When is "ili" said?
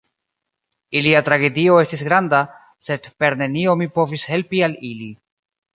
4.93-5.17